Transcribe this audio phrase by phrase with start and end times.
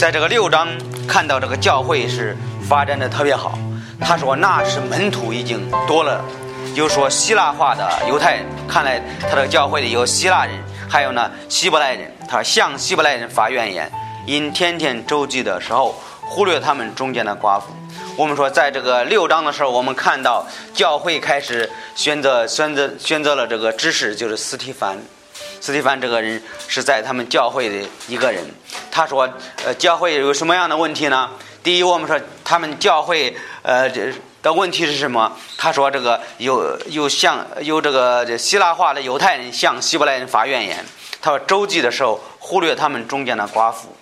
[0.00, 0.66] 在这个六章
[1.06, 2.34] 看到这个教会是
[2.66, 3.58] 发展的特别好。
[4.00, 6.24] 他说那是门徒已经多了，
[6.74, 10.54] 就说希腊化的犹太人，看来他这个教会里有希腊人，
[10.88, 12.10] 还有呢希伯来人。
[12.26, 13.92] 他向希伯来人发怨言，
[14.24, 17.66] 因天天周济的时候忽略他们中间的寡妇。
[18.16, 24.96] 我们说在这个六章的时候，我们看到教会开始选择选择选择了这个知识，就是斯提凡。
[25.60, 28.44] 斯蒂凡这个人是在他们教会的一个人。
[28.90, 29.28] 他说
[29.64, 31.30] ：“呃，教会有什么样的问题呢？
[31.62, 33.88] 第一，我们说他们教会呃
[34.42, 35.36] 的问题是什么？
[35.58, 40.84] 他说这个有有向有这个希腊化的犹太人向希伯来人发怨言。
[41.20, 43.94] 他说周记的时候忽略他们中间的寡妇，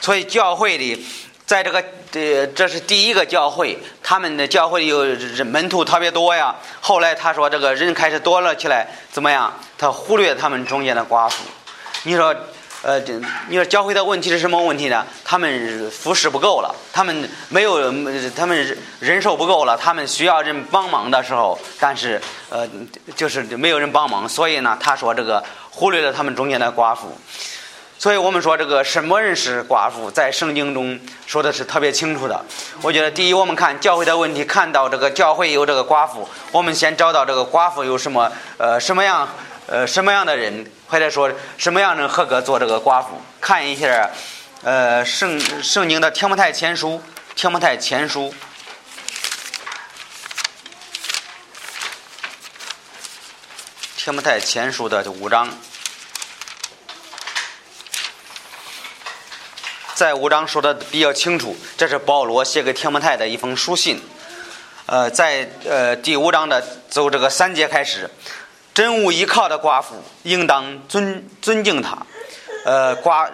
[0.00, 1.06] 所以教会里。”
[1.46, 5.04] 在这个呃，这是第一个教会，他们的教会有
[5.44, 6.54] 门徒特别多呀。
[6.80, 9.52] 后来他说这个人开始多了起来，怎么样？
[9.76, 11.42] 他忽略他们中间的寡妇。
[12.04, 12.34] 你说，
[12.82, 12.98] 呃，
[13.48, 15.04] 你说教会的问题是什么问题呢？
[15.22, 17.92] 他们服侍不够了，他们没有，
[18.34, 22.66] 他们人手不够了，他们需要人帮忙的时候，但是呃，
[23.16, 27.14] 就是没有人帮忙，所以呢，他说这个忽略了他们中间的寡妇。
[28.04, 32.44] 所以我们说，这个什么人是寡妇，在圣经中说的是特别清楚的。
[32.82, 39.26] 我觉得，第一，我们看教会的问题，看到这个教会有这个寡妇，我们先找到这个寡妇有什么，呃，什么样，
[39.68, 43.22] 呃，什么样的人，或者说什么样人合格做这个寡妇？
[43.40, 44.10] 看一下，
[44.62, 47.00] 呃，圣圣经的提摩太前书，
[47.34, 48.34] 提摩太前书，
[53.96, 55.48] 提摩太前书的五章。
[59.94, 64.02] 在五章说的比较清楚，这是保罗写给天摩太的一封书信。
[64.86, 68.10] 呃，在呃第五章的走这个三节开始，
[68.74, 71.96] 真无依靠的寡妇应当尊尊敬他。
[72.64, 73.30] 呃，寡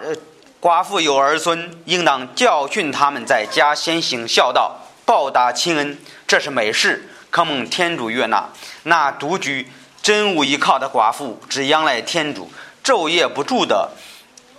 [0.61, 8.47] 寡妇有儿孙，应当教训他们在家先行孝道，报答亲恩，这是美事，可蒙天主悦纳。
[8.83, 9.67] 那独居
[10.03, 12.51] 真无依靠的寡妇，只仰赖天主，
[12.83, 13.89] 昼夜不住的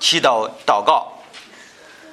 [0.01, 1.12] 祈祷祷告。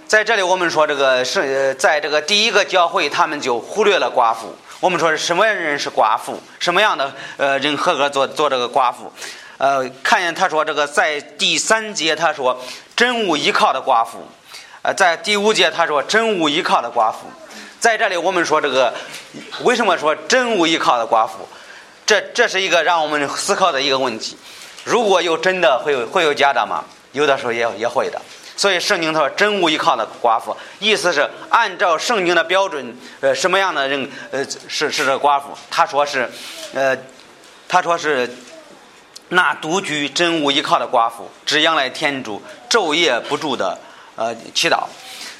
[0.09, 4.55] 在这里，我们说这个是，在这个第一个教会，他们就忽略了寡妇。
[4.79, 6.41] 我们说是什么人是寡妇？
[6.57, 9.13] 什么样的呃人合格做做这个寡妇？
[9.59, 12.59] 呃，看见他说这个在第三节他说
[12.95, 14.27] 真无依靠的寡妇，
[14.81, 17.19] 呃，在第五节他说真无依靠的寡妇。
[17.79, 18.91] 在这里，我们说这个
[19.61, 21.47] 为什么说真无依靠的寡妇？
[22.07, 24.35] 这这是一个让我们思考的一个问题。
[24.83, 26.83] 如果有真的，会有会有假的吗？
[27.11, 28.19] 有的时候也也会的。
[28.59, 35.57] 所以圣经他说真无依靠的寡妇，意思是按照圣经的标准，呃，什么样的人，呃，是是这寡妇？
[35.71, 36.29] 他说是，
[36.73, 36.93] 呃，
[37.69, 38.29] 他说是
[39.29, 43.79] 那独居真无依靠的寡妇，只仰赖天主，昼夜不住的
[44.17, 44.83] 呃祈祷。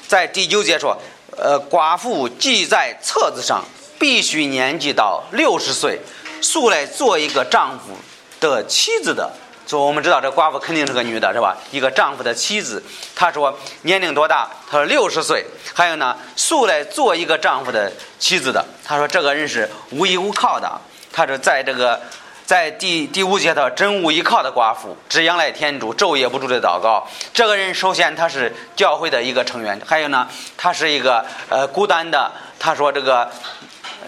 [0.08, 0.96] 在第九节说，
[1.36, 3.62] 呃，寡妇记在册子上，
[3.98, 6.00] 必须年纪到六十岁，
[6.40, 7.94] 素来做一个丈夫
[8.40, 9.30] 的妻子的。
[9.70, 11.56] 说我们知道这寡妇肯定是个女的，是吧？
[11.70, 12.82] 一个丈夫的妻子。
[13.14, 14.50] 她说年龄多大？
[14.68, 15.46] 她说六十岁。
[15.72, 18.64] 还有呢，素来做一个丈夫的妻子的。
[18.84, 20.68] 她说这个人是无依无靠的。
[21.12, 22.00] 她说在这个
[22.44, 27.06] 在第第五节的真无依靠的寡妇，只仰赖天主，昼夜不住的祷告。
[27.32, 30.26] 这个人首先他是教会的一个成员，还有呢，
[30.56, 32.28] 他是一个呃孤单的。
[32.58, 33.30] 他说这个，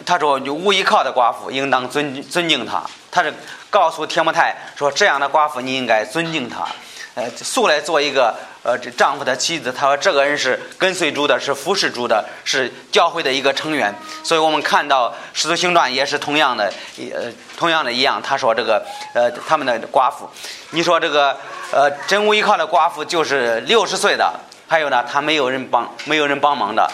[0.05, 2.83] 他说无依靠的寡妇应当尊尊敬他。
[3.12, 3.33] 他是。
[3.72, 6.69] 告诉铁木太说：“这样的寡妇你应该尊敬她，
[7.15, 16.71] 呃，素来做一个呃丈夫的妻子。”他说：“这个人是跟随主的，是服侍主的，是教会的一个成员。”所以我们看到《使徒行传》也是同样的，
[17.15, 18.21] 呃，同样的一样。
[18.22, 18.84] 他说：“这个
[19.15, 20.28] 呃，他们的寡妇，
[20.72, 21.34] 你说这个
[21.72, 24.38] 呃，真无依靠的寡妇就是六十岁的，
[24.69, 26.87] 还有呢，他没有人帮，没有人帮忙的。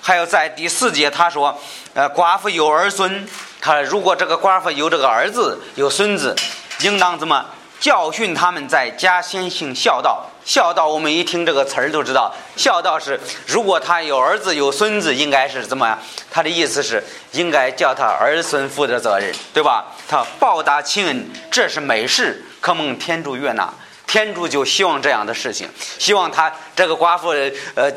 [0.00, 1.58] 还有在第四节他说，
[1.94, 3.26] 呃，寡妇有儿孙。”
[3.60, 6.36] 他如果这个寡妇有这个儿子有孙子，
[6.80, 7.46] 应当怎么
[7.80, 10.26] 教训他们在家先行孝道？
[10.44, 15.98] 孝道我们一听这个词儿都知道，孝道是如果他有儿子有孙子，应该是怎么样？
[16.30, 17.02] 他的意思是
[17.32, 19.86] 应该叫他儿孙负责责任，对吧？
[20.06, 23.72] 他报答亲恩，这是美事，可蒙天主悦纳。
[24.06, 25.66] 天主就希望这样的事情，
[25.98, 27.30] 希望他这个寡妇
[27.74, 27.90] 呃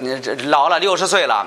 [0.45, 1.45] 老了六十岁了。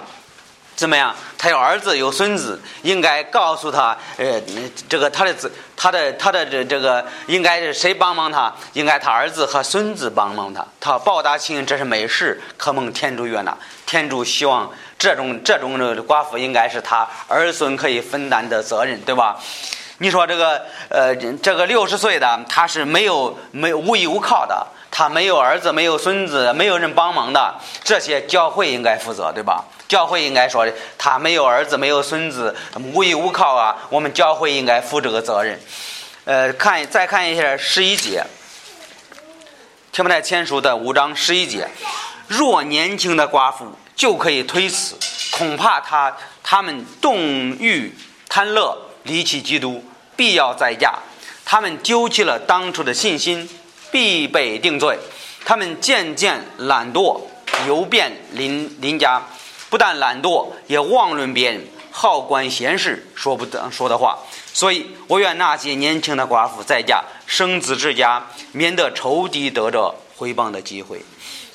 [0.80, 1.14] 怎么样？
[1.36, 4.40] 他有儿子有孙子，应该告诉他，呃，
[4.88, 8.50] 这个他的子，他的他的这这个应该是谁帮忙他？
[8.72, 10.66] 应该他儿子和孙子帮忙他。
[10.80, 13.54] 他报答亲，这是美事，可蒙天主悦纳。
[13.84, 19.38] 天主希望这种这种的寡妇，应该是他儿孙可以分担的责任，对吧？
[19.98, 24.66] 你说这个，呃，这个六十岁的他是没有没无依无靠的。
[24.90, 27.54] 他没有儿子，没有孙子，没有人帮忙的，
[27.84, 29.62] 这些教会应该负责，对吧？
[29.90, 32.54] 教会应该说的他没有儿子，没有孙子，
[32.94, 35.58] 无依无靠啊，我们教会应该负这个责任。
[36.24, 38.22] 呃，看再看一下十一节，
[39.90, 41.66] 《天不太签书》的五章十一节，
[42.28, 44.94] 若年轻的寡妇就可以推辞，
[45.32, 47.92] 恐怕他他们动欲
[48.28, 49.84] 贪乐，离弃基督，
[50.14, 50.94] 必要再嫁。
[51.44, 53.50] 他们丢弃了当初的信心，
[53.90, 54.96] 必被定罪。
[55.44, 57.20] 他们渐渐懒惰，
[57.66, 59.20] 游遍邻邻家，
[59.70, 64.18] 不但懒惰，也妄论别人，好管闲事，说不得说的话。
[64.52, 71.00] 所以我愿那些年轻的寡妇在家生子之家，免得仇敌得着回谤的机会。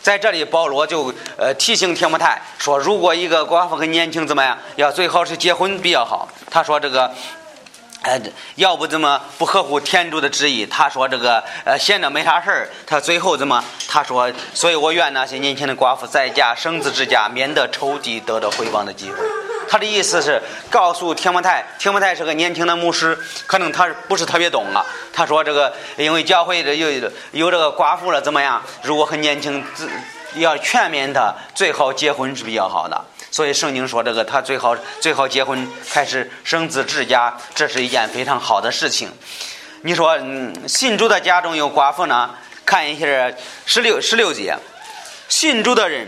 [0.01, 4.57] 在这里，保罗就呃提醒提摩太说，如果一个寡妇很年轻，怎么样？
[4.77, 6.27] 要最好是结婚比较好。
[6.49, 7.13] 他说这个。
[8.05, 8.21] 呃，
[8.53, 10.63] 要不怎么不合乎天主的旨意？
[10.63, 13.63] 他说这个呃闲着没啥事儿，他最后怎么？
[13.87, 19.17] 他说，所以我愿那些年轻的寡妇在家生子之家，免得仇敌得到回报的机会。
[19.67, 23.17] 他的意思是告诉天摩太，天摩太是个年轻的牧师，
[23.47, 24.85] 可能他不是特别懂啊。
[25.11, 28.61] 他说这个因为教会的有有这个寡妇了，怎么样？
[28.83, 29.63] 如果很年轻，
[30.35, 33.03] 要劝勉他，最好结婚是比较好的。
[33.31, 39.11] 所以圣经说这个，他最好最好结婚，开始生子治家，这是一件非常好的事情。
[39.81, 42.33] 你说，嗯，信主的家中有寡妇呢？
[42.65, 43.05] 看一下
[43.65, 44.57] 十六十六节，
[45.29, 46.07] 信主的人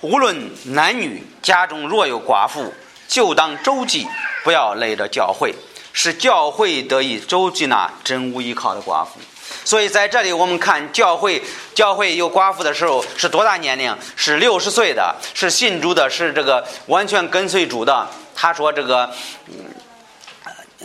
[0.00, 2.74] 无论男女，家中若有寡妇，
[3.06, 4.08] 就当周济，
[4.42, 5.54] 不要累着教会，
[5.92, 9.20] 使教会得以周济那真无依靠的寡妇。
[9.64, 11.42] 所以在这里，我们看教会，
[11.74, 13.96] 教会有寡妇的时候是多大年龄？
[14.16, 18.08] 是六十岁的，是信主的，是这个完全跟随主的。
[18.34, 19.10] 他说这个，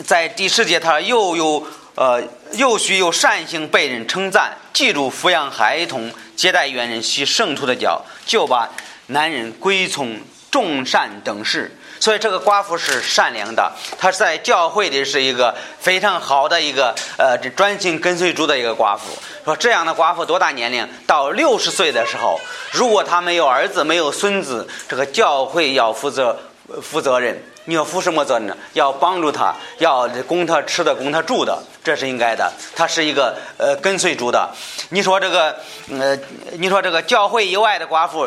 [0.05, 2.21] 在第十节，他又有呃，
[2.53, 8.69] 又许有善行被人称赞，记住抚养孩童，接待远人，洗圣徒的脚，就把
[9.07, 10.19] 男人归从
[10.51, 11.75] 众善等事。
[11.99, 19.05] 所以这个寡妇是善良的，她在教会里是一个非常好的一个呃，专心跟随主的一个寡妇。
[19.45, 20.87] 说这样的寡妇多大年龄？
[21.05, 22.39] 到六十岁的时候，
[22.71, 26.37] 如果她没有儿子没有孙子，这个教会要负责
[26.81, 27.41] 负责任。
[27.69, 28.55] 你要负什么责任呢？
[28.71, 32.49] 要帮助他，要供他吃的，供他住的，这是应该的。
[32.73, 34.49] 他是一个呃跟随主的。
[34.89, 35.53] 你说这个
[35.91, 36.17] 呃，
[36.53, 38.25] 你说这个教会以外的寡妇，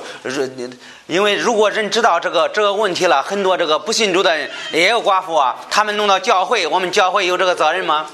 [1.07, 8.07] 因为如果人知道这个这个问题了，很多这个不信主的人也有寡妇啊，他们弄到教会，我们教会有这个责任吗？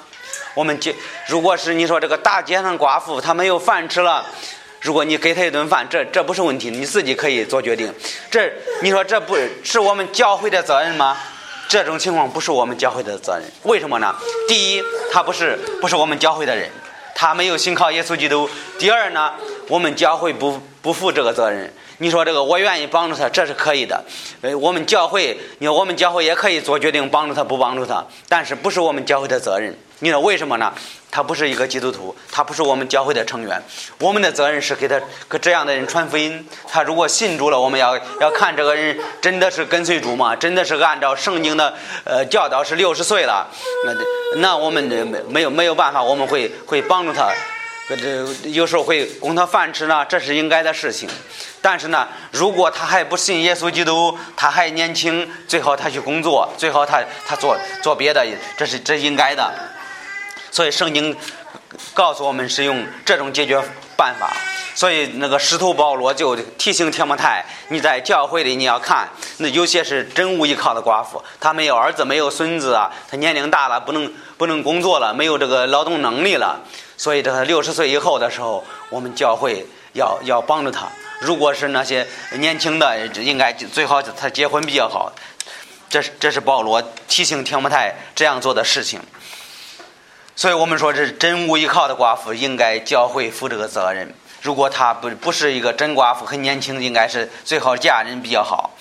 [0.55, 0.93] 我们教
[1.27, 4.25] 如果是你说这个大街上寡妇，她没有饭吃了。
[4.87, 7.93] 如果你给他一顿饭，这这不是问题，你自己可以做决定。
[8.31, 8.49] 这
[8.83, 11.17] 你说这不是我们教会的责任吗？
[11.67, 14.15] 这种情况不是我们教会的责任，为什么呢？
[14.47, 16.71] 第一，他不是不是我们教会的人，
[17.17, 18.49] 他没有信靠耶稣基督。
[18.79, 19.35] 第二呢，
[19.67, 21.69] 我们教会不不负这个责任。
[21.99, 24.05] 你说这个我愿意帮助他，这是可以的。
[24.41, 29.77] 呃，我们教会，你说我们教会也可以做决定，帮助他不帮助他，但是不是我们教会的责任。
[29.99, 30.73] 你说为什么呢？
[31.17, 33.63] 他不是一个基督徒，他不是我们教会的成员。
[33.99, 36.47] 我们的责任是给他给这样的人传福音。
[36.71, 40.37] 他如果信主了，我们要要看这个人真的是跟随主吗？
[40.37, 41.73] 真的是按照圣经的
[42.05, 43.49] 呃教导是六十岁了，
[43.87, 47.33] 那那我们没没有没有办法，我们会会帮助他。
[47.89, 51.09] 这有时候会供他饭吃呢，这是应该的事情。
[51.63, 58.23] 但是呢，如果他还不信耶稣基督，他还年轻，最好他去工作，最好他他做做别的，
[58.59, 59.51] 这是这应该的。
[60.57, 61.15] 所以圣经
[61.93, 63.63] 告诉我们是用这种解决
[63.95, 64.35] 办法。
[64.75, 76.63] 所以那个使徒保罗就提醒提摩太，你在教会里你要看，那有些是真无依靠的寡妇，她没有儿子，没有孙子啊，她年龄大了，不能不能工作了，没有这个劳动能力了。
[76.97, 80.89] 所以，这个六十岁以后的时候，我们教会要要帮助他。
[81.21, 85.13] 如果是那些年轻的，应该最好他结婚比较好。
[85.91, 88.99] 这是这是保罗提醒提摩太这样做的事情。
[90.39, 94.15] 所以我们说，这真无依靠的寡妇应该教会负这个责任。
[94.43, 98.77] 如果她不不是一个真寡妇，很年轻，应该是最好嫁人比较好。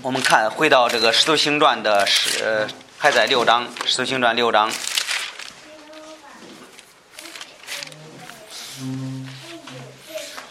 [0.00, 4.70] 我们看回到这个《使徒行传》的十，还在六章，《使徒行传》六章。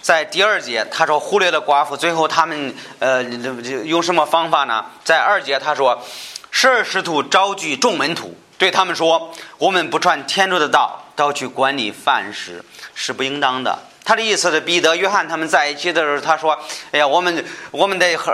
[0.03, 4.85] 在第二节，他说忽略了寡妇，最后他们呃用什么方法呢？
[5.03, 6.05] 在二节他说，
[6.51, 16.57] 十二使徒招聚众门徒，对他们说：“我们不传天主的道，倒去管理饭食，是不应当的。”他的意思是，彼得、约翰他们在一起的时候，他说
[16.91, 18.31] ：“哎呀，我们我们得好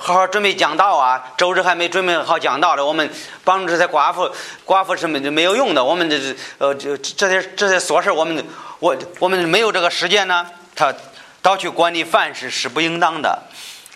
[0.00, 1.32] 好好准备讲道啊！
[1.36, 3.08] 周日还没准备好讲道呢，我们
[3.44, 4.28] 帮助这些寡妇，
[4.66, 5.82] 寡妇是没没有用的。
[5.82, 6.18] 我们这
[6.58, 8.44] 呃这这些这些琐事，我们。”
[8.80, 10.92] 我我们没有这个时间呢，他
[11.40, 13.44] 倒去管理饭食是不应当的。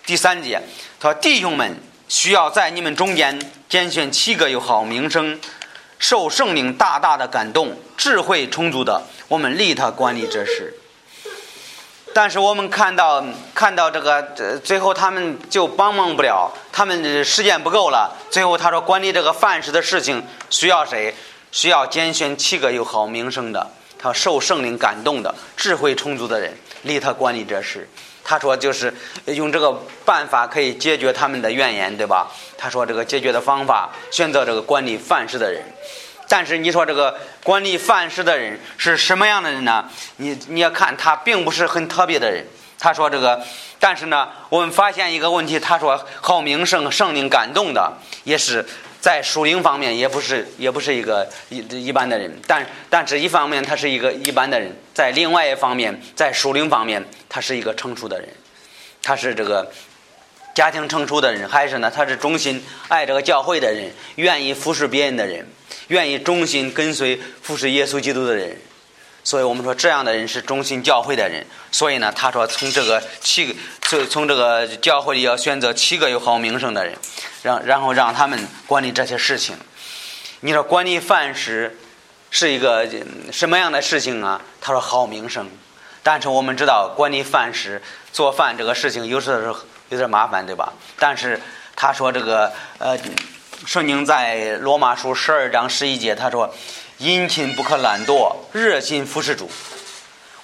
[0.06, 0.62] 第三节，
[0.98, 5.38] 他说弟兄们需要在你们中间拣选七个有好名声、
[5.98, 10.74] 受圣灵大大的感动、智慧充足的，我们立他管理这事。
[12.14, 13.22] 但是我们看到
[13.54, 14.22] 看到这个，
[14.64, 18.16] 最后他们就帮忙不了，他们时间不够了。
[18.30, 21.14] 最后他说管理这个饭食的事情需要谁？
[21.50, 23.66] 需要拣选七个有好名声的，
[23.98, 26.52] 他受圣灵感动的、智慧充足的人，
[26.82, 27.88] 立他管理这事。
[28.22, 28.92] 他说就是
[29.24, 29.72] 用这个
[30.04, 32.30] 办法可以解决他们的怨言，对吧？
[32.58, 35.62] 他说这个解决的方法，选择这个管理范式的人。
[36.28, 39.88] 但是你说这个管理范式的人是什么样的人呢？
[40.16, 42.44] 你你要看他并不是很特别的人。
[42.78, 43.42] 他说这个，
[43.80, 45.58] 但是呢，我们发现一个问题。
[45.58, 47.92] 他说好名声、圣灵感动的，
[48.24, 48.64] 也是
[49.00, 52.38] 在属灵方面也不是也不是一个一一般的人。
[52.46, 58.28] 但但是一方面他是一个一般的人，在另外一方面，在属灵方面他是一个成熟的人，
[59.02, 59.68] 他是这个
[60.54, 65.46] 家庭成熟的人，还是呢他是忠心爱这个教会的人，愿意服侍别人的人。
[65.88, 68.60] 愿意忠心跟随服侍耶稣基督的人，
[69.24, 71.46] 所以我们说这样的人是忠心教会的人。
[71.72, 76.94] 所以呢，他说从这个七个，从从这个教会里要选择七个有好名声的人，
[77.42, 79.56] 让然后让他们管理这些事情。
[80.40, 81.78] 你说管理饭食
[82.30, 82.86] 是一个
[83.32, 84.42] 什么样的事情啊？
[84.60, 85.48] 他说好名声，
[86.02, 87.80] 但是我们知道管理饭食
[88.12, 89.56] 做饭这个事情有时候
[89.88, 90.72] 有点麻烦，对吧？
[90.98, 91.40] 但是
[91.76, 92.98] 他说这个呃。
[93.66, 96.54] 圣经在罗马书十二章十一节，他说
[96.98, 99.50] ：“殷勤不可懒惰，热心服侍主。”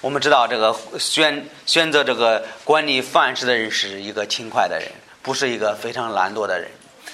[0.01, 6.69] 我们知道，这个选选择这个管理饭食的人是一个勤快的人，不是一个非常懒惰的人。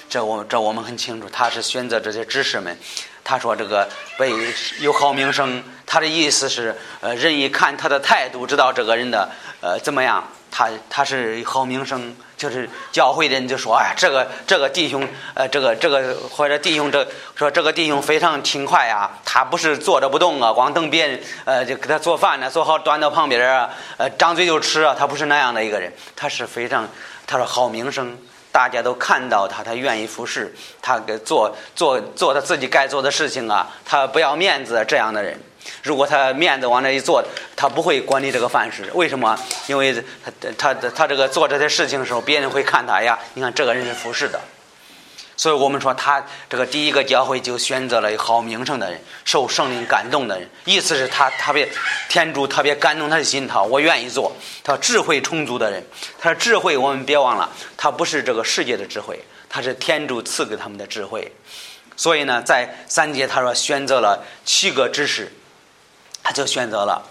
[0.09, 2.75] 这我这我们很清楚，他是选择这些知识们。
[3.23, 4.33] 他说：“这个被
[4.79, 9.29] 有好名声。”他的意思是，呃，人一看他的态度，知道这个人的
[9.61, 10.27] 呃怎么样。
[10.51, 26.87] 他他是好名声，就是教会的人就说：“哎，这个这个弟兄，呃，这个这个或者弟兄这说这个弟兄非常勤快啊，他不是坐着不动啊，光等别人呃就给他做饭呢，做好端到旁边啊，呃张嘴就吃啊，他不是那样的一个人，他是非常
[27.25, 28.17] 他说好名声，
[28.51, 35.39] 大家都看到他，他愿意服侍，他给做做做他自己该做的事情啊，他不要面子这样的人。”
[35.83, 37.23] 如果他面子往那一坐，
[37.55, 38.89] 他不会管理这个饭食。
[38.93, 39.37] 为什么？
[39.67, 43.17] 因为他他他这个做这些事情的时候，别人会看他呀。
[43.33, 44.39] 你看这个人是服侍的，
[45.35, 50.49] 所以我们说他这个第一个教会就选择了好名声的人，受圣灵感动的人。
[50.65, 51.67] 意思是他特别
[52.09, 54.31] 天主特别感动他的心，他我愿意做。
[54.63, 55.83] 他智慧充足的人，
[56.19, 61.31] 他说智慧，我们别忘了，他不是这个世界的智慧，他是天主赐给他们的智慧。
[61.95, 65.31] 所以呢，在三节他说选择了七个知识。
[66.23, 67.01] 他就选择了。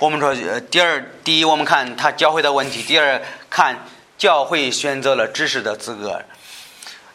[0.00, 3.84] 我们说，呃，第二，第一，我们看他教会的问题；第二，看
[4.16, 6.22] 教会选择了知识的资格。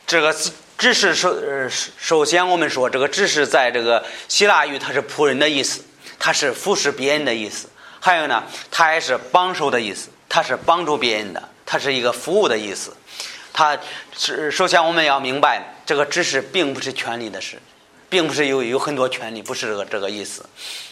[0.06, 0.36] 这个
[0.78, 5.82] 知识首，呃，首先我们说，这个知识在这个希腊语，它是仆人的意思，
[6.20, 7.70] 它是服侍别人的意思。
[8.02, 12.94] 还有呢，它还是帮手的意思，它是帮助别人的，它是一个服务的意思。
[13.54, 13.78] 它
[14.18, 17.62] 是首先我们要明白，这个知识并不是权利的事。
[18.14, 20.46] 并不是有有很多权利，不是这个这个意思。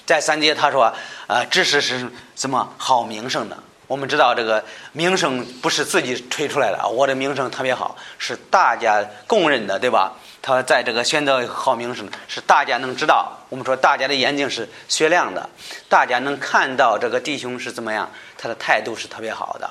[0.07, 0.91] 在三节他说，
[1.27, 3.55] 呃，知识是什么好名声的？
[3.85, 10.13] 我们知道这个名声不是自己吹出来的，我的名声特别好，是大家公认的，对吧？
[10.41, 13.31] 他在这个选择好名声，是大家能知道。
[13.49, 15.47] 我们说大家的眼睛是雪亮的，
[15.87, 19.69] 大家能看到这个弟兄是怎么样，他的态度是特别好的。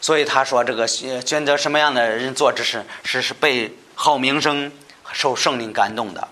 [0.00, 4.72] 所以他说，这个选择什么样的人做知识，是是被好名声、
[5.12, 6.26] 受圣灵感动的。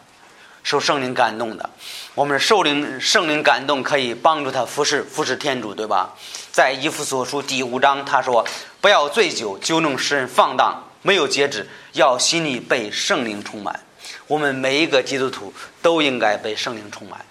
[0.65, 1.71] 受圣灵感动的，
[2.15, 6.15] 我们受灵圣灵感动可以帮助他服侍服侍天主，对吧？
[6.51, 8.45] 在以弗所书第五章，他说
[8.81, 13.79] ：“不要醉酒，酒能使人放荡，没有节制，要心里被圣灵充满。”
[14.27, 15.53] 我们每一个基督徒
[15.83, 17.23] 都应该被圣灵充满。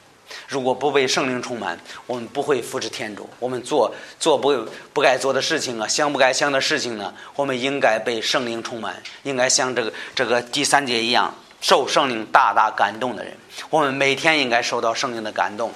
[0.48, 3.28] 如果不被圣灵充满，我们不会服侍天主。
[3.40, 4.54] 我们做做不
[4.94, 7.12] 不该做的事情啊，想不该想的事情呢？
[7.36, 11.34] 我们应该被圣灵充满，应该像这个这个第三节一样。
[11.64, 13.38] 受圣灵大大感动的人，
[13.70, 15.72] 我们每天应该受到圣灵的感动。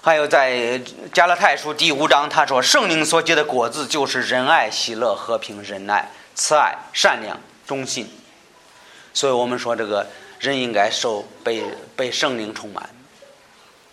[0.00, 0.76] 还有在
[1.12, 8.10] 加拉太书第五章，他说：“圣灵所结的果子就是仁爱、喜乐、和平、忍耐、慈爱、善良、忠信。”
[9.14, 10.04] 所以我们说，这个
[10.40, 11.62] 人应该受被
[11.94, 12.90] 被圣灵充满。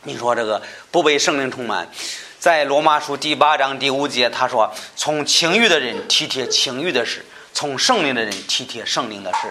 [0.01, 1.87] 你说这个不被圣灵充满，
[2.39, 9.41] 在罗马书第八章第五节，他说：“从情欲的人体贴情欲的事，从圣灵的人体贴圣灵的事。”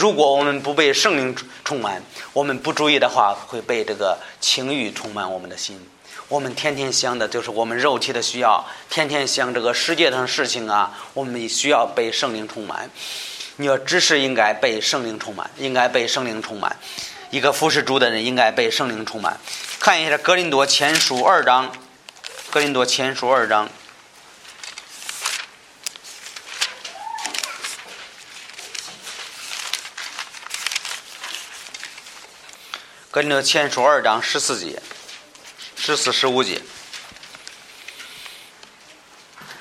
[0.00, 2.02] 如果我们不被圣灵充满，
[2.32, 5.78] 我们不注意的话，会被这个情欲充满我们的心。
[6.26, 12.88] 我们天天想的就是我们肉体的需要，天天想这个世界上事情啊，我们需要被圣灵充满。
[13.56, 16.74] 你要知识应该被圣灵充满，应该被圣灵充满。
[17.28, 19.38] 一个服侍主的人应该被圣灵充满。
[19.78, 21.70] 看一下《格林多前书》二章，
[22.50, 23.66] 《格林多前书》二章，
[33.12, 34.80] 《格林多前书》二章十四节。
[35.74, 36.60] 十四、十五节，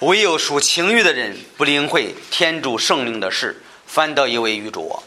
[0.02, 5.02] 唯有属情欲的人不领会天主圣灵的事，反倒以为愚拙。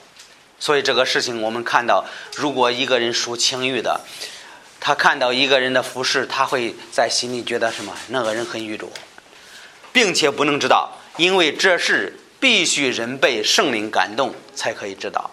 [0.59, 4.01] 所以这个事情，我们看到，如果一个人属情欲的，
[4.81, 7.97] 他看到一个人的服饰，他会在心里觉得什么？
[8.09, 8.91] 那个人很愚拙，
[9.93, 15.31] 并且不能知道，因为这事必须人被圣灵感动才可以知道。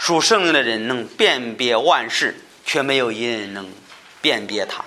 [0.00, 3.66] 属圣灵的人能辨别万事，却没有一人能
[4.20, 4.84] 辨别他。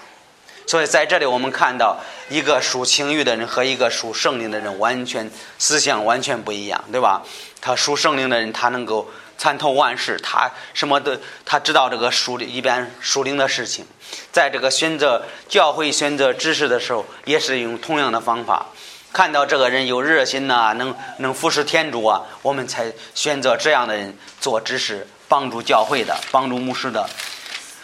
[0.67, 1.97] 所以在这里，我们看到
[2.29, 7.23] 一个属情欲的人和一个属圣灵的人，完全思想完全不一样，对吧？
[7.59, 13.85] 他属圣灵的人，他能够参透万事，他什么的，他知道这个属一边属灵的事情。
[14.31, 18.67] 在这个选择教会、选择知识的时候，也是用同样的方法。
[19.11, 27.09] 看到这个人有热心呐，能能服侍天主啊，我们才选择这样的人做知识，帮助教会的，帮助牧师的。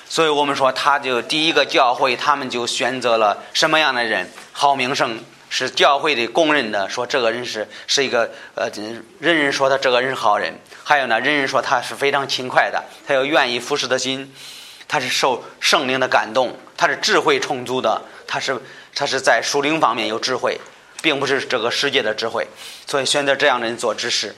[0.09, 4.29] 所以我们说，他就第一个教会，他们就选择了什么样的人？
[4.53, 8.69] 好名声是教会的公认的，说这个人是是一个呃，
[9.19, 10.57] 人人说他这个人是好人。
[10.83, 14.33] 还有呢，人人说他是非常勤快的，他有愿意服侍的心，
[14.87, 18.57] 他是受圣灵的感动，他是智慧充足的，他是
[18.95, 20.57] 他是在属灵方面有智慧，
[21.01, 22.47] 并不是这个世界的智慧。
[22.85, 24.33] 所以选择这样的人做执事，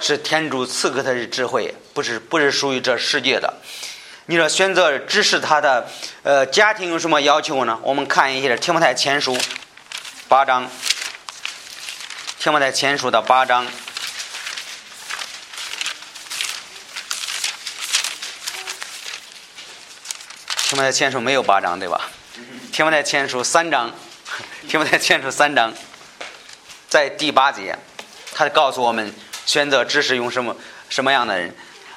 [0.00, 3.52] 是天主赐给他的智慧，不是不是属于这世界的。
[4.30, 5.88] 你说选择支持他的
[6.22, 7.76] 呃家庭有什么要求呢？
[7.82, 9.36] 我们看一下《提摩太前书》
[10.28, 10.64] 八章，
[12.38, 13.66] 《提摩太前书》的八章，
[20.68, 22.08] 《提摩太前书》没有八章对吧？
[22.72, 23.90] 《提摩太前书》三章，
[24.70, 25.74] 《提摩太前书》三章，
[26.88, 27.76] 在第八节，
[28.32, 29.12] 他告诉我们
[29.44, 30.54] 选择知识用什么
[30.88, 31.52] 什么样的人？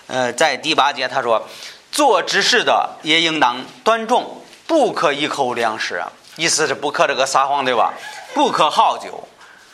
[0.07, 1.47] 呃，在第八节他说。
[1.93, 6.03] 做执事的也应当端重，不可一口两食！
[6.37, 7.93] 意思是不可这个撒谎，对吧？
[8.33, 9.27] 不可好酒，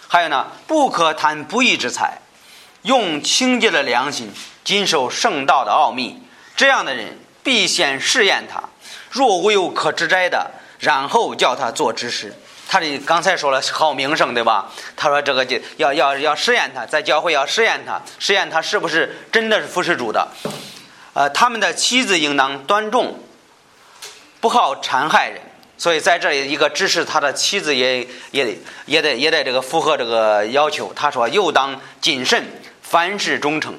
[0.05, 2.19] 还有呢，不可贪不义之财，
[2.81, 4.29] 用清洁的良心
[4.65, 6.21] 谨守圣道的奥秘。
[6.57, 8.61] 这样的人必先试验他，
[9.09, 12.35] 若无有可指摘的，然后叫他做执事。
[12.67, 14.69] 他的刚才说了好名声，对吧？
[14.97, 20.27] 他说这个就要要要试验他，在教会要试验他，试验他是不是真的是服侍主的。
[21.13, 23.19] 呃，他们的妻子应当端重，
[24.39, 25.41] 不好残害人。
[25.77, 30.93] 所以在这里，一个指示他的妻子也也得也得也得这个符合这个要求。
[30.93, 32.45] 他说：“又当谨慎，
[32.81, 33.73] 凡事忠诚，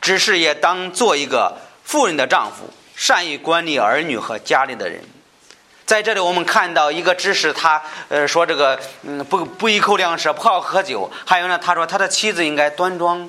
[0.00, 5.02] 只是也当做一个妇人的丈夫，善于管理儿女和家里的人。”
[5.86, 11.10] 在这里，我们看到一个知识，他呃说这个嗯不不一口粮食，不好喝酒。
[11.24, 13.26] 还有呢，他说他的妻子应该端庄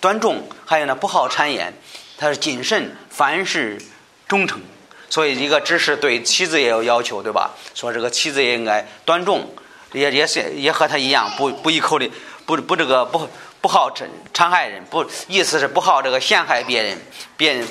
[0.00, 1.72] 端重，还有呢不好谗言。
[2.20, 3.80] 他是谨慎，凡事
[4.28, 4.60] 忠诚，
[5.08, 7.52] 所以一个知识对妻子也有要求，对吧？
[7.74, 9.48] 说这个妻子也应该端重，
[9.92, 12.10] 也也是也和他一样，不不一口的，
[12.44, 13.26] 不不这个不
[13.62, 16.98] 不好残残害人，不意思是不好这个陷害别人，
[17.38, 17.66] 别人。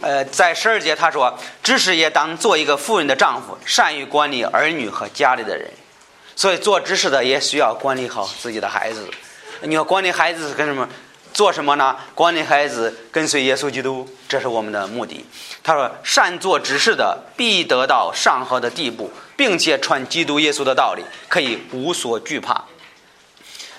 [0.00, 5.68] 呃，在十二节他说，知识也当做一个富人的丈夫，善于管理儿女和家里的人，
[6.36, 9.06] 所以做知识的也需要管理好自己的孩子。
[9.62, 10.88] 你要管理孩子是干什么？
[11.32, 11.96] 做什么呢？
[12.14, 15.24] 管理孩子，跟随耶稣基督，这是我们的目的。
[15.62, 22.64] 他说：“善做执事的，必得到上好的地步，并且传基督耶稣的道理，可以无所惧怕。”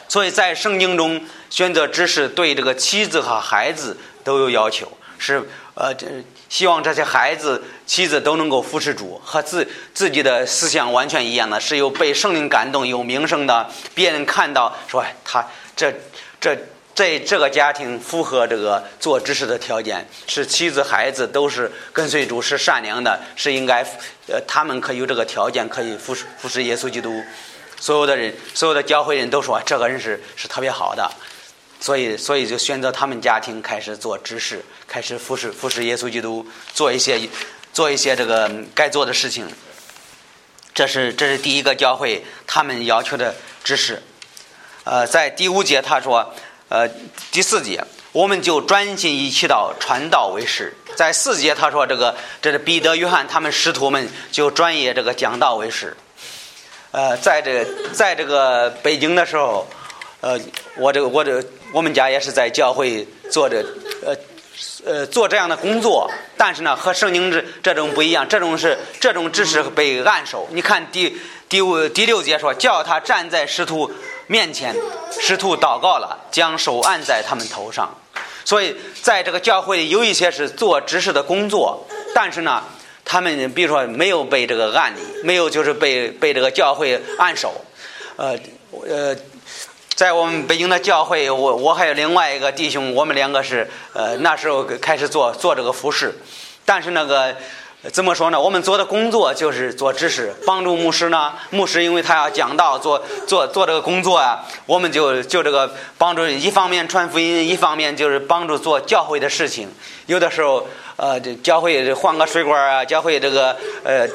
[0.07, 5.93] 所以在圣经中选择知识，对这个妻子和孩子都有要求，是呃，
[6.49, 15.93] 希望这些孩子、妻子都能够扶持主，和自自己的思想完全一样的，是有被圣灵感动、有名声的，别人看到说他这
[16.39, 16.57] 这。
[17.01, 23.81] 在这个家庭符合这个做知识的条件，是妻子孩子都是跟随主，是善良的，是应该，
[24.27, 27.23] 呃，他们可以有这个条件，可以服侍服侍耶稣基督。
[27.79, 31.09] 所有的人，所有的教会人都说这个人是是特别好的，
[31.79, 37.19] 所以所以就选择他们家庭开始做知识，开始服侍服侍耶稣基督，做一些
[37.73, 39.47] 做一些这个该做的事情。
[40.75, 43.33] 这是这是第一个教会他们要求的
[43.63, 44.03] 知识。
[44.83, 46.31] 呃，在第五节他说。
[46.71, 46.87] 呃，
[47.33, 50.73] 第四节，我们就专心以祈祷传道为事。
[50.95, 55.97] 在四节他说这个这是彼得、约翰他们师徒们就专业这个讲道为事。
[56.91, 59.67] 呃，在这在这个北京的时候，
[60.21, 60.39] 呃，
[60.77, 63.61] 我这个我这我们家也是在教会做这
[64.05, 64.15] 呃
[64.85, 70.47] 呃做这样的工作，但是呢和圣经这这种不一样，这种是这种只是被按手。
[70.51, 73.91] 你看第第五第六节说叫他站在师徒
[74.31, 74.73] 面前，
[75.19, 77.93] 师徒祷告了，将手按在他们头上。
[78.45, 82.63] 所以在这个教会有一些是做执事的工作，但是呢。
[83.03, 87.51] 他们比如说没有被这个案例，没有就是被被这个教会按手，
[88.15, 88.37] 呃
[88.87, 89.13] 呃，
[89.95, 96.13] 在我们北京的教会，我我还有另外一个弟兄，我们两个是呃那时候开始做做这个服饰，
[96.63, 97.35] 但是那个
[97.91, 98.39] 怎么说呢？
[98.39, 101.33] 我们做的工作就是做知识，帮助牧师呢。
[101.49, 109.67] 牧师因为他要讲道，做做做这个工作啊，我们就就这个帮助，一方面传福音，一方面就是帮助做教会的事情，
[110.05, 110.67] 有的时候。
[110.97, 114.07] 呃，教会换个水管啊，教会这个呃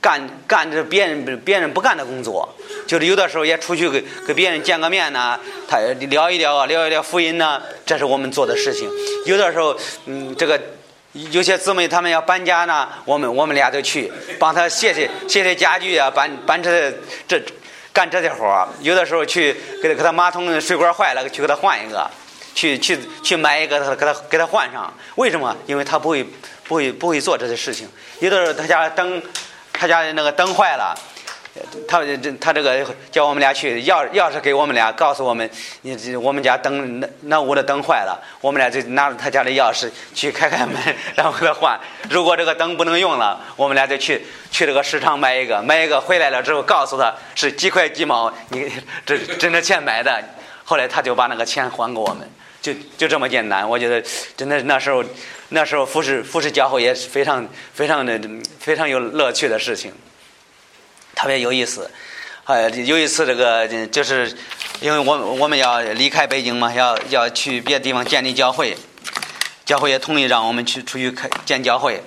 [0.00, 2.52] 干干这别人别人不干的工作，
[2.84, 5.38] 就是有的时候也出去给给别人见个面呐，
[5.68, 5.78] 他
[6.10, 8.90] 聊一聊啊，聊一聊福音呐，这是我们做的事情。
[9.24, 10.60] 有的时候，嗯，这个
[11.30, 16.92] 有些姊妹他们要搬家呢，我们我们俩就去帮他卸卸卸卸家具啊，搬搬这
[17.26, 17.40] 这
[17.92, 18.68] 干这些活儿。
[18.80, 22.10] 有的时候去给他给他马桶水管坏了，去给他换一个。
[22.54, 24.90] 去去去买一个，他给他给他换上。
[25.16, 25.54] 为什么？
[25.66, 26.24] 因为他不会
[26.64, 27.86] 不会不会做这些事情。
[28.20, 29.22] 有的时候他家灯，
[29.74, 30.98] 他家的那个灯坏了，
[31.88, 35.48] 他这他这个叫我们俩去钥钥匙给我们俩，告诉我们，
[35.82, 40.76] 你我们家灯那那屋的灯坏了，我们俩就拿着他家的钥匙去开开门，
[41.14, 41.78] 然后给他换。
[42.10, 48.70] 如果这个灯不能用了，我们俩就去去这个市场买一个，买一个回来了之后告诉他是几块几毛，你
[49.04, 50.22] 这挣着钱买的。
[50.64, 52.28] 后来他就把那个钱还给我们。
[52.62, 54.02] 就就这么简单，我觉得
[54.36, 55.04] 真的那时候，
[55.50, 58.20] 那时候服侍服侍教会也是非常非常的
[58.58, 59.92] 非常有乐趣的事情，
[61.16, 61.90] 特别有意思。
[62.44, 64.32] 呃，有一次这个就是
[64.80, 68.76] 因为我我们要离开北京嘛，要要去别的地方建立教会，
[69.64, 72.00] 教会也同意让我们去出去开建教会。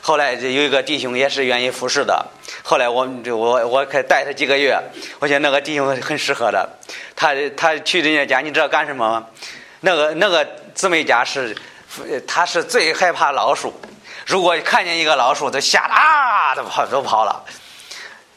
[0.00, 2.26] 后来有一个弟兄也是愿意服侍的，
[2.62, 4.76] 后来我就我我可带他几个月，
[5.18, 6.68] 我觉得那个弟兄很适合的。
[7.14, 9.26] 他他去人家家，你知道干什么吗？
[9.80, 10.44] 那个那个
[10.74, 11.54] 姊妹家是，
[12.26, 13.78] 他是最害怕老鼠。
[14.26, 17.44] 如果看见一个老鼠，都吓得啊，都跑都跑了。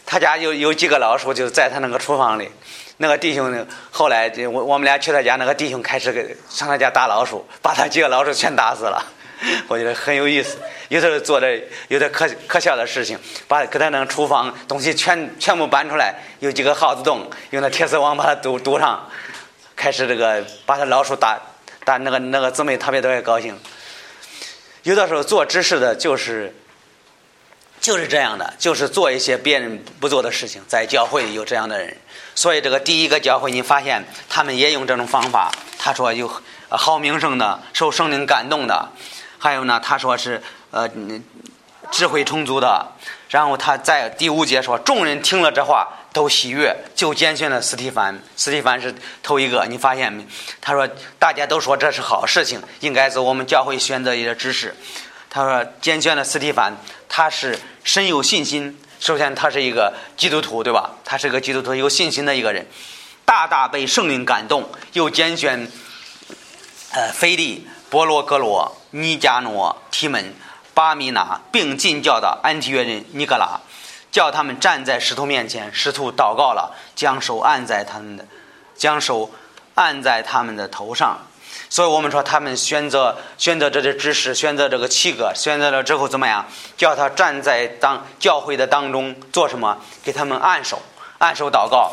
[0.05, 2.49] 他家有有几个老鼠，就在他那个厨房里。
[2.97, 9.03] 那个弟兄后来我我们俩去他家，那个弟兄开始给上他家打老鼠，把他几个老鼠全打死了。
[9.67, 19.05] 我觉得很有意思，有时候做的有点可可笑的事情，把给他那个厨房东西全全部搬出来，有几个耗子洞，用那铁丝网把它堵堵上。
[19.75, 21.37] 开始这个把他老鼠打
[21.83, 23.59] 打那个那个姊妹特别特别高兴。
[24.83, 26.55] 有的时候做知识的就是
[27.85, 30.59] 就是这样的，就是做一些别人不做的事情。
[30.67, 31.95] 在教会有这样的人，
[32.33, 35.51] 所以这个第一个教会你发现他们也用这种方法。
[35.77, 36.27] 他说有
[36.67, 38.89] 好名声的，受圣灵感动的，
[39.37, 40.89] 还有呢，他说是呃
[41.91, 42.87] 智慧充足的。
[43.29, 45.87] 然后他在第五节说，众人听了这话。
[46.11, 48.17] 都喜悦，就拣选了斯蒂凡。
[48.37, 50.25] 斯蒂凡是头一个，你发现没？
[50.61, 54.73] 他说，大家都说这是好事情，应该是我们教会选择一个知识。
[55.29, 56.73] 他说，拣选了斯蒂凡，
[57.07, 58.79] 他是深有信心。
[58.99, 60.91] 首先，他是一个基督徒，对吧？
[61.03, 62.65] 他是个基督徒，有信心的一个人，
[63.25, 65.69] 大大被圣灵感动，又拣选
[66.91, 70.33] 呃菲利、波罗格罗、尼加诺、提门、
[70.73, 73.59] 巴米拿，并进教的安提约人尼格拉。
[74.11, 78.25] 叫他们站在石头面前，师徒祷告了，将手按在他们的，
[78.73, 79.29] 将手
[79.73, 81.27] 按在他们的头上。
[81.69, 86.45] 所以我们说，他们选择选择这些知识，选择这个七个，选择了之后怎么样？
[86.77, 89.77] 叫他站在当教会的当中做什么？
[90.03, 90.81] 给他们按手，
[91.17, 91.91] 按手祷告。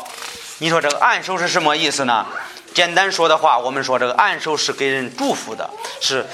[0.59, 2.25] 你说这个按手是什么意思呢？
[2.73, 6.25] 简单说的话，我们说这个按手是给人祝福的，是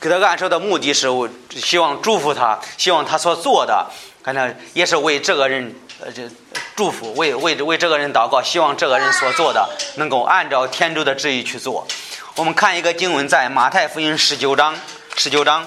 [0.00, 1.08] 给他按手的目的是
[1.56, 3.86] 希望祝福他，希望他所做的。
[4.22, 6.28] 反正也是为这个人，呃，这
[6.76, 11.86] 祝福，为为为这个人祷告，希望这个人所做的能够按照天主的旨意去做。
[12.38, 14.78] 我们看一个经文，在马太福音十九章，
[15.16, 15.66] 十九章，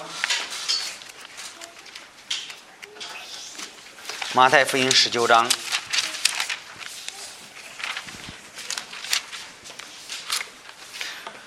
[4.32, 5.50] 马太福音十九章，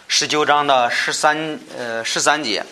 [0.07, 2.63] 十九章的十三，呃，十三节。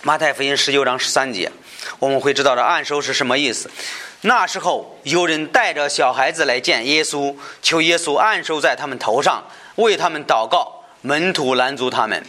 [0.00, 1.52] 马太福音十九章十三节，
[1.98, 3.70] 我们会知道这按手是什么意思。
[4.22, 9.44] 那时候有人带着小孩子来见耶稣，求耶稣按手在他们头上。
[9.76, 12.22] 为他们祷告，门徒拦阻他们。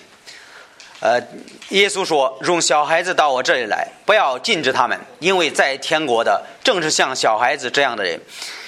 [1.02, 1.22] 呃，
[1.70, 8.18] 耶稣说：“容小孩子到我这里来，不要禁止他们，因为在天国的正是像小孩子这样的人。”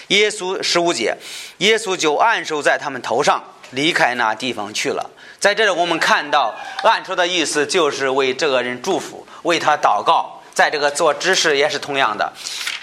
[0.10, 1.16] 耶稣十五节，
[1.60, 5.10] 耶稣就按手在他们头上，离开那地方去了。
[5.40, 10.35] 在这里，我们看到按手的意思就是为这个人祝福，为他祷告。
[10.56, 12.34] 在这个做知识也是同样的。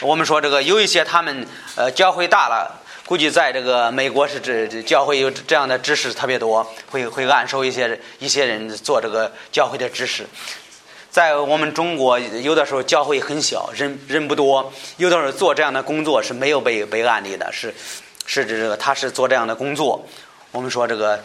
[0.00, 2.78] 我们说这个有一些他们呃教会大了。
[3.04, 10.24] 估计在这个美国是这教会有这样的知识特别多，会会暗收一些一些人做这个教会的知识。
[11.10, 17.74] 在我们中国，有的时候教会很小，人人不多，有的时候做这样的工作是没有被被案例的，是
[18.24, 20.06] 是指这个他是做这样的工作。
[20.52, 21.22] 我们说这个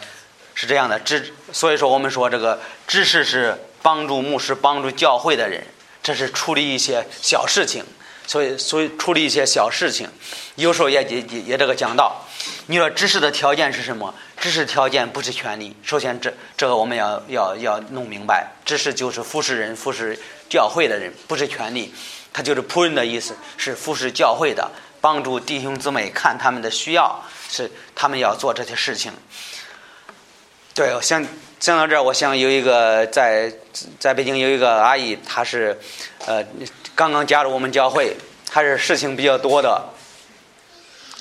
[0.54, 5.64] 是这样的知，所以说我们说这个知识是帮助牧师、帮助教会的人，
[6.02, 7.84] 这是处理一些小事情。
[8.26, 10.06] 所以，所以处理一些小事情，
[10.56, 12.26] 有时候也也也这个讲到，
[12.66, 14.14] 你说知识的条件是什么？
[14.36, 15.74] 知识条件不是权利。
[15.82, 20.18] 首先，这这个我们要要要弄明白，知识就是服侍人、服侍
[20.50, 21.94] 教会的人，不是权利。
[22.30, 29.10] 他就是仆人的意思，是服侍教会的，帮助弟兄姊妹看他们的需要，是他们要做这些事情。
[30.78, 31.26] 对，我想
[31.58, 33.52] 讲到这儿，我想有一个在
[33.98, 35.76] 在北京有一个阿姨，她是
[36.24, 36.44] 呃。
[36.94, 38.16] 刚刚加入我们教会，
[38.48, 39.84] 还是事情比较多的。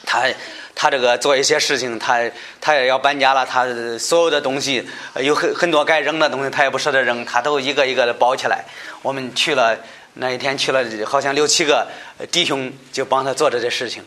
[0.06, 0.28] 她
[0.76, 2.30] 他这个做一些事情，他
[2.62, 3.66] 他也要搬家了，他
[3.98, 8.64] 所有的东西有很很多该扔的东西，他也不舍得扔，他都一个一个的包起来。
[9.02, 9.76] 我们去了
[10.14, 11.88] 那一天去了，好像六七个
[12.32, 14.04] 弟兄就帮他做这些事情。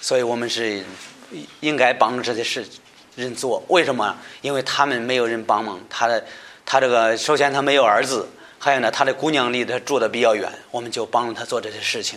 [0.00, 0.84] 所以我们是
[1.60, 2.66] 应该帮助这些事
[3.14, 3.62] 人做。
[3.68, 4.16] 为什么？
[4.40, 5.80] 因为他们没有人帮忙。
[5.88, 6.24] 他的
[6.64, 8.28] 他这个首先他没有儿子。
[8.64, 12.16] 还有呢，他的姑娘离他住的比较远，我们就帮助他做这些事情。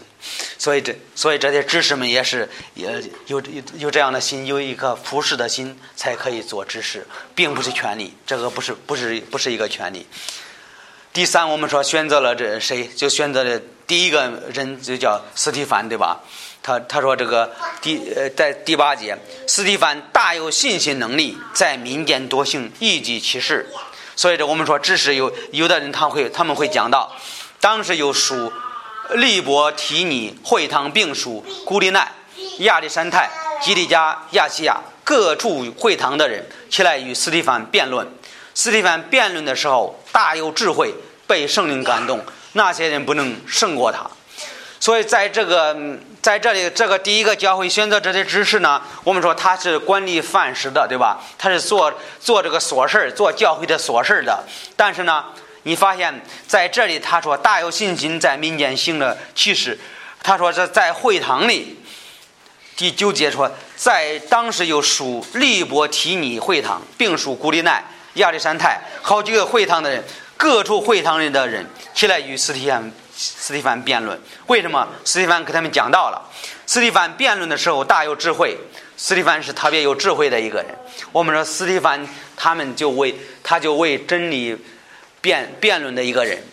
[0.60, 7.04] 所以这，所以这些知识们也是也有有有这样的心，有一颗服侍的心，才可以做知识，
[7.34, 8.14] 并不是权利。
[8.28, 10.06] 这个不是不是不是一个权利。
[11.12, 16.22] 第三，我们说选择了这谁，就选择了第一个人，就叫斯蒂凡，对吧？
[16.66, 23.70] 他他说这个第呃在第八节，斯蒂凡大有信心能力，在民间多行一级奇事。
[24.16, 27.16] 所以，这我们说，知识有有的人他会他们会讲到，
[27.60, 28.52] 当时有属
[29.12, 32.12] 利伯提尼会堂并属古利奈
[32.60, 33.30] 亚历山泰
[33.62, 38.08] 基利加亚细亚各处会堂的人起来与斯蒂凡辩论。
[38.56, 40.92] 斯蒂凡辩论的时候大有智慧，
[41.28, 44.10] 被圣灵感动，那些人不能胜过他。
[44.80, 45.76] 所以，在这个
[46.26, 51.24] 在这里，这个第一个教会选择这些知识呢，我们说他是管理范式的，对吧？
[51.38, 54.44] 他是做做这个琐事儿，做教会的琐事儿的。
[54.76, 55.24] 但是呢，
[55.62, 59.78] 你发现在这里，他说大有信心在民间行的其实，
[60.24, 61.78] 他说这在会堂里，
[62.76, 67.86] 第九节说，在当时有属利伯提尼会堂，并属古利奈、
[68.16, 70.04] 亚历山泰好几个会堂的人，
[70.36, 72.92] 各处会堂里的人起来与斯提安。
[73.16, 76.22] 斯蒂凡辩论，为什么斯蒂凡给他们讲到了？
[76.68, 78.58] 斯蒂凡辩论的时候大有智慧，
[78.98, 80.76] 斯蒂凡是特别有智慧的一个人。
[81.12, 84.58] 我们说斯蒂凡，他们就为他就为真理
[85.22, 86.44] 辩辩论的一个人。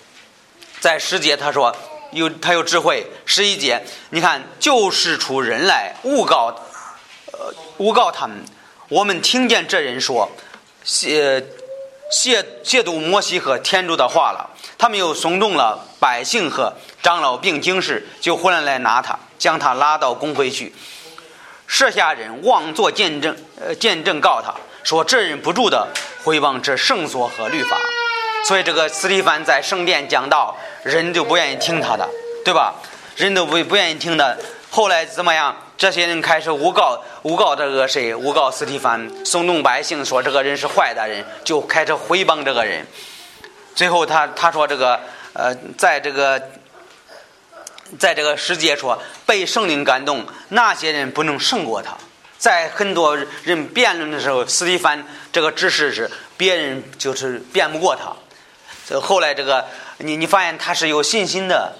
[0.79, 1.75] 在十节他说
[2.13, 6.55] 有他有智慧，十一节你看救世出人来诬告，
[7.33, 8.37] 呃诬告他们。
[8.89, 10.31] 我们听见这人说，
[10.85, 11.43] 亵
[12.13, 14.51] 亵亵渎摩西和天主的话了。
[14.77, 20.75] 他们又怂动了百姓和长老并经士，就忽然来拿他，将他拉到公会去。
[21.67, 25.89] 设下人妄作见证，呃，见证告他说这人不住的
[26.23, 27.79] 回谤这圣所和律法。
[28.45, 32.09] 所以这个斯蒂凡在圣殿讲道，人就不愿意听他的，
[32.45, 32.75] 对吧？
[33.17, 34.37] 人都不不愿意听的。
[34.69, 35.57] 后来怎么样？
[35.77, 38.15] 这些人开始诬告，诬告这个谁？
[38.15, 42.87] 诬告斯蒂凡，松动百姓说这个人是坏的人，就开始毁谤这个人。
[43.75, 45.01] 最后，他他说这个
[45.33, 46.41] 呃，在这个，
[47.99, 51.97] 在这个世界说被圣灵感动，那些人不能胜过他。
[52.39, 58.13] 在很多人辩论的时候，斯蒂凡这个知识是别人就是辩不过他。
[58.87, 59.65] 这后来这个
[59.99, 61.73] 你你发现他是有信心的。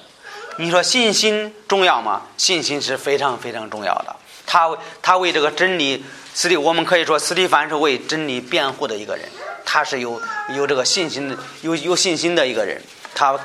[0.59, 2.23] 你说信心重要吗？
[2.37, 4.17] 信心是非常非常重要的。
[4.47, 9.27] 他他为这个真理，斯蒂我们可以说斯蒂凡是为真理辩护的一个人。
[9.65, 10.21] 他是有
[10.55, 12.83] 有这个信心的，有有信心的一个人。
[13.15, 13.39] 他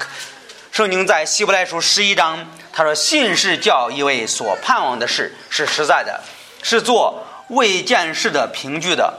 [0.72, 6.22] 圣经在希伯来书十一章，他说：“信是叫一位所盼望的事是实在的，
[6.62, 9.14] 是做未见事的凭据的。”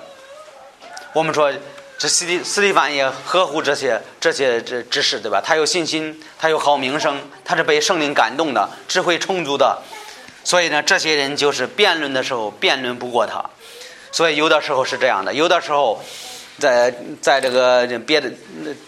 [1.14, 1.52] 我们说，
[1.98, 5.42] 这斯蒂斯蒂凡也呵护这些这些这知识，对吧？
[5.44, 9.82] 他有信心，他有好名声，他是被圣灵感动的，智慧充足的。
[10.44, 13.44] 所以呢，这些人就是辩论的时候辩论不过他。
[14.12, 16.00] 所以有的时候是这样的，有的时候，
[16.60, 18.30] 在在这个别的，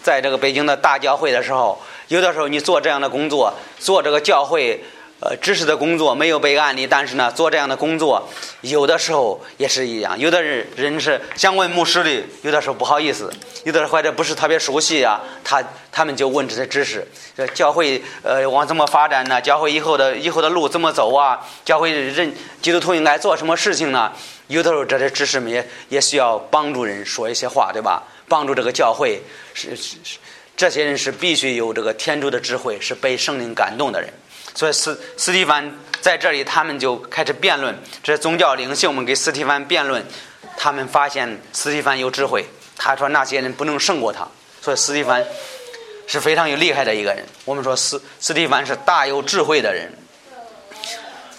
[0.01, 4.81] 在这个北京的大教会的时候，有的时候你做这样的工作，做这个教会。
[5.23, 8.27] 呃，知识的工作没有被案例，但是呢，做这样的工作，
[8.61, 10.17] 有的时候也是一样。
[10.17, 13.31] 有的人人是想问牧师的，有的时候不好意思，
[13.63, 17.07] 有的或者不是特别熟悉啊，他他们就问这些知识。
[17.53, 19.39] 教会呃往怎么发展呢？
[19.39, 21.39] 教会以后的以后的路怎么走啊？
[21.63, 24.11] 教会人基督徒应该做什么事情呢？
[24.47, 28.01] 有的时候这些知识们也也需要帮助人说一些话，对吧？
[28.27, 29.21] 帮助这个教会
[29.53, 30.17] 是是是，
[30.57, 34.11] 这些人是必须有这个天主的智慧，是被圣灵感动的人。
[34.53, 37.77] 所以斯斯蒂凡在这里，他们就开始辩论。
[38.03, 40.05] 这宗教领袖们给斯蒂凡辩论，
[40.57, 42.45] 他们发现斯蒂凡有智慧。
[42.77, 44.27] 他说那些人不能胜过他，
[44.61, 45.25] 所以斯蒂凡
[46.07, 47.25] 是非常有厉害的一个人。
[47.45, 49.91] 我们说斯斯蒂凡是大有智慧的人。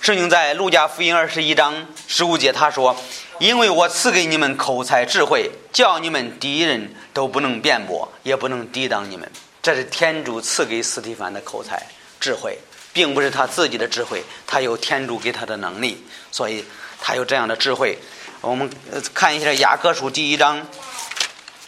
[0.01, 2.97] 圣经在路加福音二十一章十五节他说
[3.39, 9.31] ：“因为我赐给你们口才智慧，叫你们敌人都不能辩驳，也不能抵挡你们。”
[9.63, 11.81] 这是天主赐给斯蒂凡的口才
[12.19, 12.59] 智慧。
[12.93, 16.65] 并不是他自己的智慧，他有天主给他的能力，所以
[17.01, 17.99] 他有这样的智慧。
[18.43, 18.71] 我们
[19.15, 20.61] 看一下《雅各书》第一章，《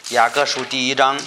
[0.09, 1.19] 雅各书》第一章，《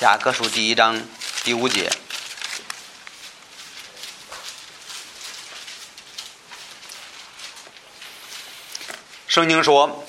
[0.00, 0.98] 雅各书》第一章
[1.44, 1.90] 第五节，
[9.28, 10.06] 圣经说。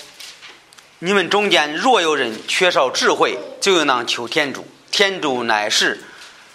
[1.05, 4.65] 你们中间若有人缺少智慧，就应当求天主。
[4.89, 6.01] 天主乃是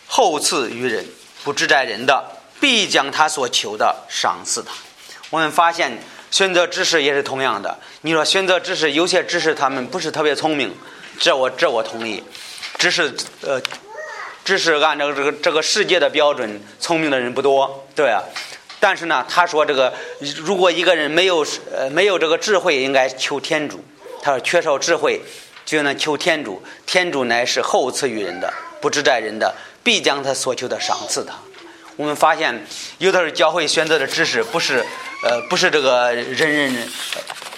[0.07, 1.05] 厚赐于人，
[1.45, 2.25] 不知在人的，
[2.59, 4.73] 必将他所求的赏赐他。
[5.29, 5.99] 我们发现
[6.31, 7.79] 选择知识也是同样的。
[8.01, 10.75] 你说选择知识，有些知识他们不是特别聪明，
[11.19, 12.25] 这我这我同意。
[12.79, 13.61] 知识呃，
[14.47, 18.23] 知识按照这个这个世界的标准，聪明的人不多，对啊。
[18.81, 19.93] 但是呢，他说这个
[20.39, 23.85] 如果一个人没有呃没有这个智慧，应该求天主。
[24.23, 25.21] 他说：“缺少智慧，
[25.65, 26.63] 就能求天主。
[26.87, 31.35] 天主乃是厚赐于人的，不知在人的，必将他所求的赏赐他。”
[31.97, 32.65] 我们发现，
[32.99, 34.85] 有的时候教会选择的知识不是，
[35.25, 36.89] 呃，不是这个人人，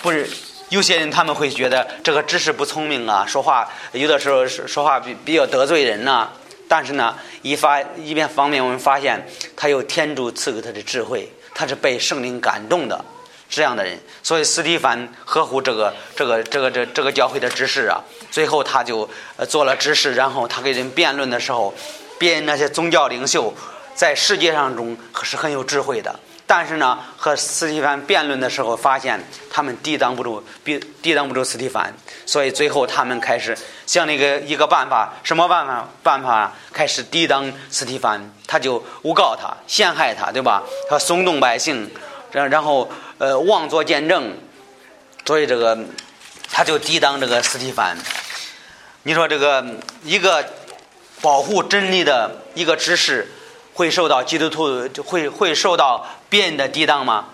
[0.00, 0.26] 不是
[0.70, 6.30] 有些人他们会觉得这个知识不聪明啊，说话有的时候说话比比较得罪人呐。
[6.66, 13.04] 但是呢，一发一边方面，我们发现他有天主赐给他的智慧，他是被圣灵感动的。
[13.50, 19.10] 这样的人，所以斯蒂凡呵护这个这个这个这这个教会的知识啊，最后他就
[19.48, 21.74] 做了知识，然后他跟人辩论的时候，
[22.16, 23.52] 辩那些宗教领袖
[23.92, 26.14] 在世界上中是很有智慧的，
[26.46, 31.92] 但是呢，和斯蒂凡辩论的时候，发现他们抵挡不住，抵抵挡不住斯蒂凡，
[32.24, 35.88] 所以最后他们开始想那个一个办法，什么办法？
[36.04, 40.62] 办法开始抵挡斯蒂凡，他就诬告他，陷害他，对吧？
[40.88, 41.90] 他耸动百姓，
[42.30, 42.88] 然然后。
[43.20, 44.34] 呃，妄作见证，
[45.26, 45.78] 所以这个
[46.50, 47.94] 他就抵挡这个斯蒂凡。
[49.02, 49.62] 你说这个
[50.02, 50.42] 一个
[51.20, 53.30] 保护真理的一个知识，
[53.74, 57.26] 会受到基督徒会会受到别人的抵挡吗？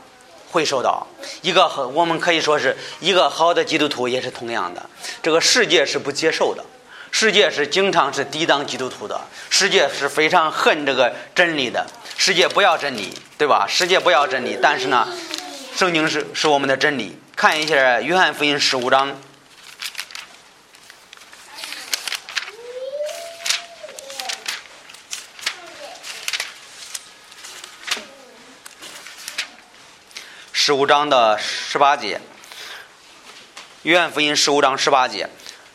[0.51, 1.07] 会受到。
[1.43, 4.85] 一个我们可以说是一个好的基督徒也是同样的。
[5.23, 6.65] 这个世界是不接受的，
[7.13, 9.21] 世界是经常是抵挡基督徒的，
[9.51, 13.65] 世界是非常恨这个真理的，世界不要真理，对吧？
[13.69, 15.07] 世界不要真理，但是呢？
[15.77, 17.19] 圣经是是我们的真理。
[17.37, 19.15] 看一下《约翰福音》十五章，
[30.51, 32.17] 十五章的十八节。
[33.83, 35.29] 《约翰福音》十五章十八节：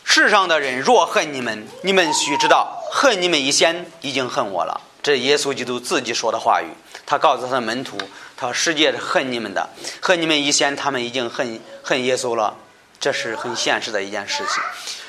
[0.03, 4.81] 世上的人若恨你们，你们须知道，恨你们以前已经恨我了。
[5.03, 6.73] 这耶稣基督自己说的话语。
[7.05, 7.99] 他告诉他的门徒。
[8.41, 9.69] 他世界是恨你们的，
[10.01, 12.57] 恨你们以前，他们已经恨恨耶稣了，
[12.99, 14.63] 这是很现实的一件事情。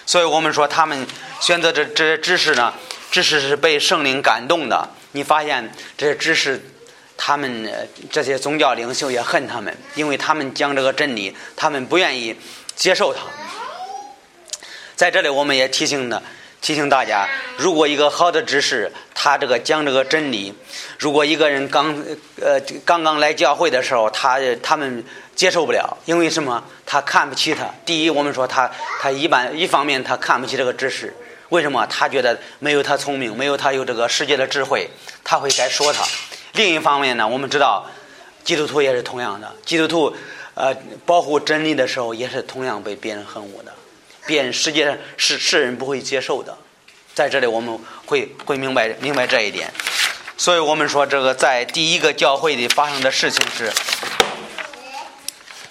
[0.05, 1.07] 所以我们说，他们
[1.41, 2.75] 选择这这些知识呢，
[3.11, 4.87] 知识是被圣灵感动的。
[5.13, 6.63] 你发现这些知识，
[7.17, 12.37] 他们这些宗教领袖也恨他们，因为他们讲这个真理，他们不愿意
[12.77, 13.23] 接受它。
[14.95, 16.23] 在这里，我们也提醒的。
[16.63, 20.55] 提醒大家，如果一个好的知识，他这个讲这个真理，
[20.97, 21.93] 如果一个人刚
[22.41, 25.05] 呃刚刚来教会的时候，他他们
[25.35, 26.63] 接受不了，因为什么？
[26.87, 27.69] 他看不起他。
[27.85, 31.13] 第一，我们说他他一般一方面他看不起这个知识，
[31.49, 31.85] 为什么？
[31.89, 34.89] 他觉得没有他聪明，没有他有这个世界的智慧，
[35.25, 36.05] 他会该说他。
[36.53, 37.85] 另一方面呢，我们知道
[38.45, 40.15] 基督徒也是同样的，基督徒
[40.55, 40.73] 呃
[41.05, 43.73] 保护真理的时候，也是同样被别人恨恶的。
[44.27, 46.57] 便世界上是世人不会接受的，
[47.15, 49.73] 在这里我们会会明白明白这一点，
[50.37, 53.73] 所以我们说，这个在第一个教会里发生的事情是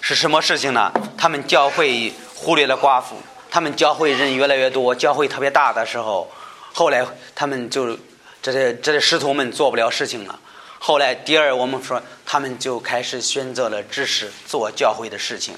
[0.00, 0.92] 是什么事情呢？
[1.16, 3.16] 他们教会忽略了寡妇，
[3.50, 6.30] 他们教会人越来越多，教会特别大的时候，
[6.72, 7.98] 后来他们就
[8.42, 10.38] 这些这些师徒们做不了事情了。
[10.78, 15.54] 后来第二，我们说他们就开始选择了知识做教会的事情，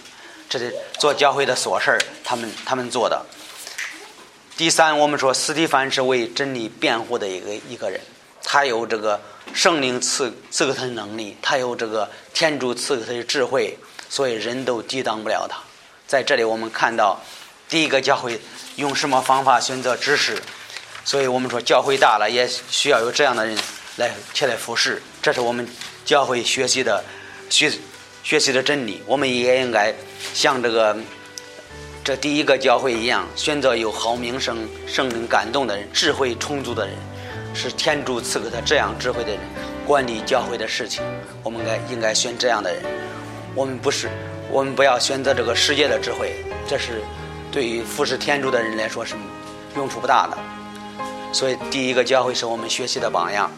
[0.49, 3.25] 这是做教会的琐事儿，他们他们做的。
[4.57, 8.01] 第三，我们说斯蒂凡是为真理辩护的一个一个人，
[8.43, 9.21] 他有这个
[9.53, 13.77] 圣灵赐赐给他的能力，他有这个天主赐给他的智慧，
[14.09, 15.59] 所以人都抵挡不了他。
[16.07, 17.21] 在这里，我们看到
[17.69, 18.41] 第一个教会
[18.77, 20.41] 用什么方法选择知识，
[21.05, 23.59] 所以我们说教会大了也需要有这样的人。
[23.97, 25.65] 来前来服侍，这是我们
[26.05, 27.05] 教会学习的
[27.49, 27.73] 学
[28.25, 29.03] 学习的真理。
[29.07, 29.95] 我们也应该
[30.33, 30.97] 像这个
[32.03, 36.97] 这第一个教会一样，选择有好名声、圣灵感动的人、智慧充足的人，
[37.55, 39.41] 是天主赐给他这样智慧的人
[39.87, 41.05] 管理教会的事情。
[41.43, 42.83] 我们该应该选这样的人。
[43.55, 44.09] 我们不是，
[44.51, 46.35] 我们不要选择这个世界的智慧，
[46.67, 47.03] 这是
[47.53, 49.15] 对于服侍天主的人来说是
[49.77, 50.37] 用处不大的。
[51.33, 53.51] 所以，第一个教会是我们学习的榜样。